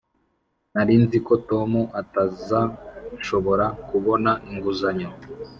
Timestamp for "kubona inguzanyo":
3.89-5.09